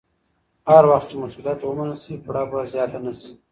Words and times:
هر 0.69 0.83
وخت 0.91 1.07
چې 1.09 1.15
مسوولیت 1.21 1.59
ومنل 1.61 1.97
شي، 2.03 2.13
پړه 2.25 2.43
به 2.49 2.59
زیاته 2.73 2.99
نه 3.05 3.13
شي. 3.19 3.31